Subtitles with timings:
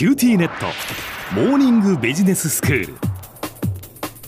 [0.00, 0.64] QTnet。
[1.34, 2.94] モーニングビジネススクール。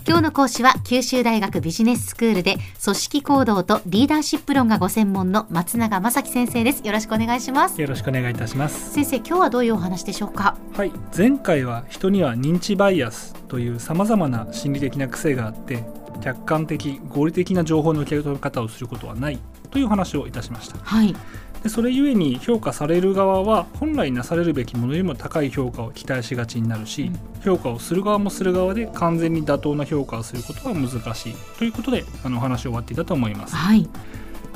[0.07, 6.87] 今日の講師は九州大学ビジネススクールで組織行動とリーダーシップ論がご専門の松永正樹先生です。
[6.87, 7.81] よろしくお願いします。
[7.81, 8.93] よろしくお願いいたします。
[8.93, 10.59] 先生今日はどういうお話でしょうか？
[10.75, 10.93] はい。
[11.17, 15.85] 前回は人には認知バイアスという様々な心理的な癖があって
[16.21, 19.39] 客観的合理的な情報の受け止め方をすることはない
[19.71, 20.77] という話をいたしました。
[20.83, 21.17] はい
[21.63, 27.41] でそれゆえに評価される側は本来なされるべきものよりも高い評価を期待しがちになるし、うん。
[27.43, 31.35] 評価をする側もする側で完全に妥当な評価をすることは難しい。
[31.59, 33.55] ということであのお話を終わっていたと思います。
[33.55, 33.89] はい。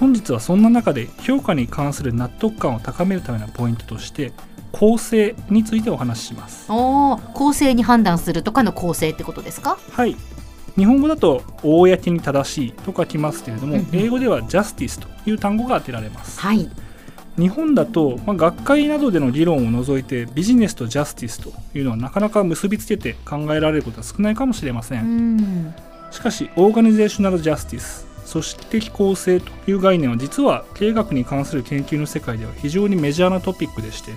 [0.00, 4.32] 本日はそんな中で評価に関する納得感を高めるためのポイントとして
[4.72, 6.66] 公正についてお話しします。
[6.70, 9.78] おお公正に判断するとかの公正ってことですか？
[9.92, 10.16] はい。
[10.76, 13.88] 日本語だと公に正しいと書きますけれども、うんうん。
[13.92, 16.40] 英語では justice という単語が当てられます。
[16.40, 16.68] はい
[17.38, 25.36] 日本だと、まあ、学会などでの議論を除いてビジネスとジャスティスというのはなかなか結びつけて考えられることは少ないかもしれませ、うん。
[25.36, 25.74] ん
[26.10, 34.12] しかしオーガニゼーショナルジャスティス組織的公正という概念は実は経営学に関する研究の世界では非常にメジャーなトピックでして、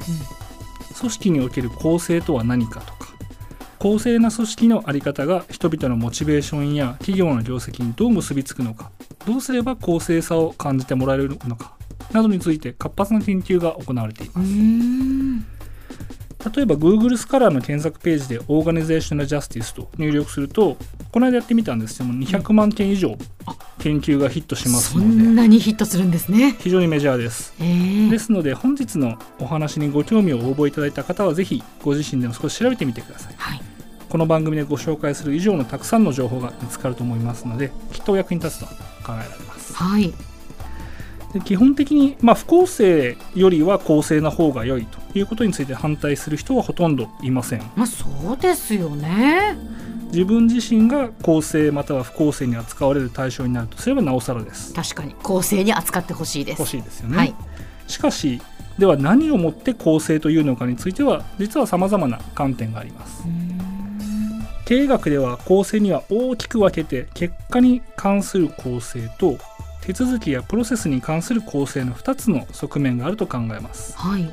[0.98, 3.10] 組織における公正とは何かとか
[3.78, 8.92] 公正な組織の在り方が人々のモチベーションや企業の業績にどう結びつくのか
[9.26, 11.79] どうすれば公正さを感じてもらえるのか
[12.12, 15.40] などについて活発な研究が行われていまうすん。
[16.56, 20.78] 例えば Google スカラーの検索ページでオーガニゼーショナルジャスティスと入力すると
[21.12, 23.18] この間やってみたんですけども200万件以上
[23.80, 25.10] 研究がヒットしますそので。
[25.10, 26.56] んなにヒットするんですね。
[26.60, 27.54] 非常にメジャーです。
[27.60, 33.36] えーですので本日のお話にご興味を応募いただいた方はぜひご自身でも少し調べてみてください。
[33.38, 33.62] はい。
[34.10, 38.72] この番組でご紹介する以上のたくさんの情報が見つかると思いますのできっとお役に立つと考
[39.10, 39.74] えられます。
[39.76, 40.12] はい
[41.34, 47.60] で基本的に、まあ、不公正よりは公正な方が良いということについて反対する人はほとんどいません。
[47.76, 49.56] まあそうですよね。
[50.12, 54.74] 自分自身が公正または不公正に扱われる対象になるとすればなおさらです。
[54.74, 55.14] 確かに。
[55.22, 56.60] 公正に扱ってほしいです。
[56.60, 57.36] 欲しいですよね、はい。
[57.88, 58.42] しかし
[58.80, 63.24] では何をもって公正というのかについては実は様々な観点があります。
[64.66, 69.38] 経営学では公正には大きく分けて結果に関する公正と
[69.90, 73.98] 手続きやプロセスに関する公正の2つの側面があると考えます。
[73.98, 74.30] はい。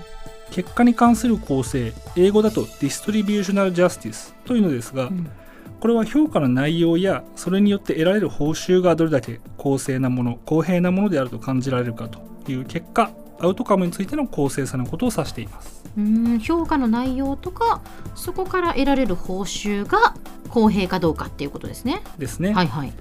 [0.50, 5.30] 結果に関する公正英語だとディストリビューショナルジャスティスというのですが、うん。
[5.80, 15.84] これは評価の内容やそれによって得られる報酬がどれだけ公正なもの公平なものであると感じられるかという結果アウトカムについての公正さのことを指しています。
[15.96, 17.80] うん評価の内容とか
[18.14, 20.14] そこから得られる報酬が
[20.50, 22.02] 公平かどうかっていうことですね。
[22.18, 22.92] ですね、はいはい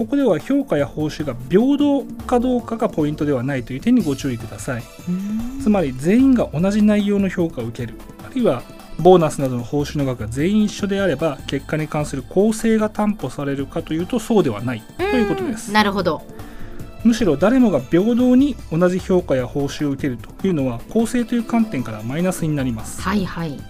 [0.00, 4.82] ここでは評価や報酬が平等かどうかがポイントではないという点にご注意ください。
[5.62, 7.98] つまり全員が同じ内容の評価を受ける。
[8.26, 8.62] あるいは
[8.98, 14.82] ボーナスなどの報酬の額が全員一緒であれば結果に関する公正が担保されるかというとそうではない。
[14.96, 15.70] ということです。
[15.70, 16.22] なるほど。
[17.04, 23.02] むしろ誰もが平等に同じ評価や報酬を受けるというのは公正という観点からマイナスになります。
[23.02, 23.60] はいはい。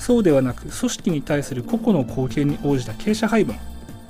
[0.00, 3.54] そうではなく組織に対する個々の貢献に応じた傾斜配分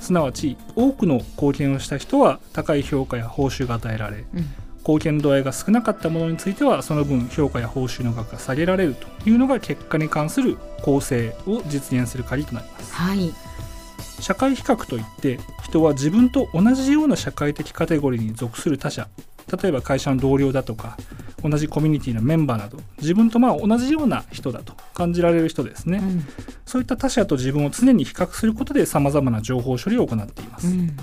[0.01, 4.47] すなわち多くの貢献をした人は高い評価や報酬が与えられうん。
[4.81, 12.93] 貢献度合いが少なかったものについてはその分評価や報酬の額が下げられるというのが結果に関する公正を実現する鍵となります。
[12.95, 13.33] はい。
[14.21, 19.09] 社会比較といって人は自分と同じような社会的カテゴリーに属する他者
[19.63, 20.97] 例えば会社の同僚だとか
[21.43, 26.25] 同じコミュニティのメンバーなど自分とまあ同じような人だと感じられる人ですね、うん
[26.71, 30.97] そういった他者と自分を常に比較することで様々な情報処理を行っています、うん。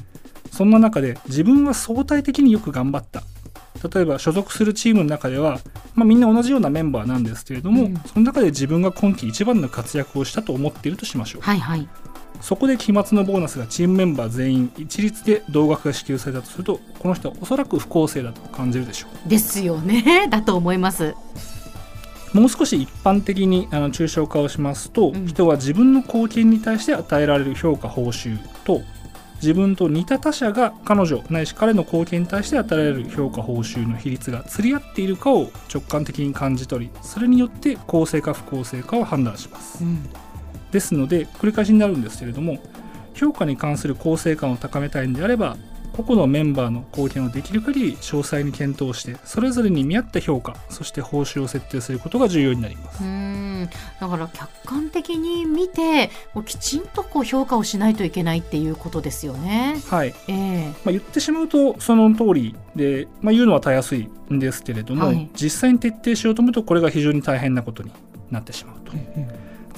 [0.49, 3.21] そんな中で自分は相対的によく頑張った。
[3.93, 5.59] 例えば所属するチームの中では、
[5.93, 7.97] まあ、みんな同じようなメンバーなんですけれども、うん。
[8.05, 11.41] その中で自分が今季一番の活躍をしたと思っているとしましょう。
[11.41, 11.85] はいはい。
[12.39, 20.29] そこで期末のボーナスがチームメンバー全員一律で同額が支給されたとするとこの人はおそらく不公正だと感じるでしょですよね。
[20.29, 21.03] だと思います。
[21.03, 21.56] う
[22.39, 25.27] もう少し一般的にあの抽象化をしますと、うん。
[25.27, 28.81] 人は自分の貢献に対して与えられる評価報酬と
[29.35, 39.83] 自分と似た他者が彼女ないし彼の貢献に対して与えられる評価報酬の比率が釣り合っているかを直感的に感じ取りそれによって公正か不公正かを判断します。
[39.83, 40.09] うん。
[40.71, 42.57] ですので繰り返しになるんですけれども
[43.13, 45.57] 評価に関する公正感を高めたいんであれば
[45.93, 53.03] 個々のメンバーの貢献をできる限り詳細に検討してそれぞれに見合った評価そして報酬を設定することが重要になります。
[53.03, 53.69] うーん。
[53.99, 59.81] だから客観的に見てもうきちんとこう評価をしないといけないっていうことですよね。
[59.87, 60.67] はい、ええ。
[60.67, 65.29] まあ、言ってしまうとその通りで、まあ、言うのはたやすいんですけれども、はい。
[65.33, 67.91] 実際に徹底しようと思うとこれが非常に大変なことに
[68.29, 68.93] なってしまうと。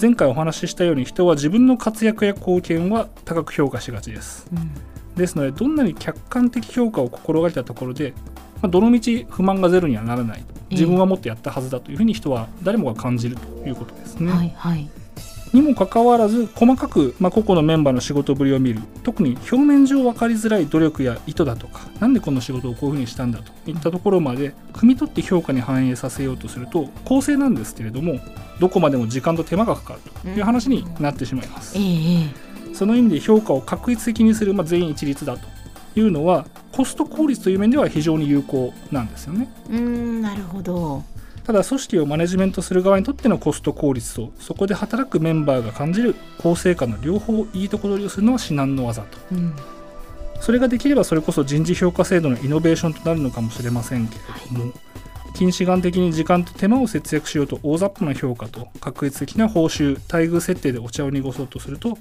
[0.01, 4.47] 前回お話ししたように人は自分の活躍や貢献は高く評価しがちです。
[4.53, 4.71] うん
[5.19, 8.13] ですのでどんなに客観的評価を心がけたところで、
[8.61, 14.31] まあ、どのみち不満がゼロにはならない自分はもっとやったはずだというふうに人は誰もが感じるということですね。
[14.31, 14.89] はいはい。
[15.51, 18.81] にもかかわらず細かく、まあ、個々のメンバーの仕事ぶりを見る。
[19.03, 23.51] 特に表面上分かりづらい努力や意図だとかなんでこの仕事をこういうふうにしたんだと。
[23.65, 28.19] いったところまで汲み取って評価に反映させようとすると公正なんですけれども
[28.59, 31.77] どこまでも時間と手間がかかるという話になってしまいます。
[31.77, 31.83] ええ
[32.45, 35.47] えその意味で評価を確一的にする、まあ、全員一律だと
[35.99, 39.49] いうのはコスト効率という面では非常に有効なんですよね。
[39.71, 41.03] えうんなるほど。
[41.43, 49.17] ただ組織をマネジメントする側にとってのコスト効率とそこで働くメンバーが感じる公正感の両方いいとこ取りをするのは至難の技と。
[49.31, 49.53] うん。
[50.39, 54.21] それができればそれこそ人事評価制度のイノベーションとなるのかもしれませんけれ
[54.57, 54.73] ども、
[55.35, 61.97] 近視眼的に時間と手間を節約しようと大雑把な評価と確率的な報酬待遇設定でお茶を濁そうとすると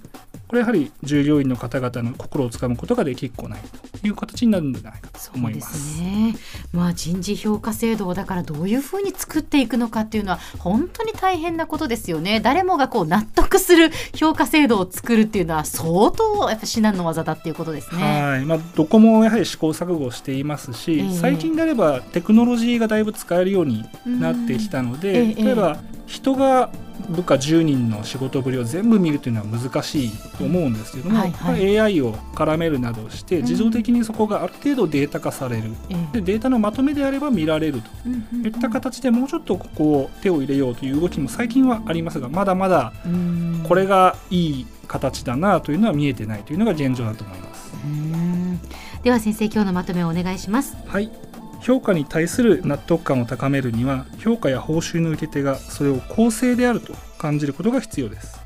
[0.49, 3.61] これやはり従業員の方々の心をつかむことができっこない
[4.01, 5.97] という形になるんじゃないかと思います。
[5.97, 6.35] すね。
[6.73, 12.41] まあ人事評価制度をだからどういうふうに作っていくのかっていうのは本当に大変なことですよね。
[12.41, 18.03] 誰もがこう納得する評価制度を作るっていうのは相当やっぱ至難の技だっていうことですね。
[18.03, 26.71] はいまあ、どこもやはり試行錯誤していますし、ええ最近であればテクノロジーがだいぶ使えるようになってきたので、うんええ例えば人が
[27.09, 31.75] 部下10人の仕事ぶりを全部見るというのは難しいと思うんですけども、はいはい。
[31.75, 33.43] まあ AI を絡めるなどしてん。
[33.43, 37.91] 自動的にそこがある程度データ化される、ええでデータのまとめであれば見られると。
[38.07, 38.47] うんうんうん。
[38.47, 43.65] いった形でもうちょっとここを手を入れようという動きも最近はありますがまだまだうん。
[43.67, 47.73] これがいい形だなというのは見えてないというのが現状だと思います。
[47.85, 48.61] うん
[49.03, 50.77] では先生今日のまとめをお願いします。
[50.87, 51.28] はい
[51.61, 58.41] 評価に対する納得感を高めるには評価や報酬の受け手がそれを公正であると感じることが必要です。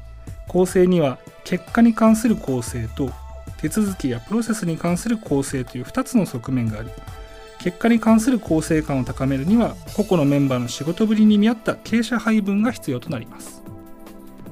[0.49, 3.11] 公正には結果に関する公正と
[3.57, 6.91] 手続きやプロセスに関する公正という2つの側面があり
[7.59, 13.63] 結果に関する公正感を高めるには個々のメンバーの仕事ぶりに見合った傾斜配分が必要となります。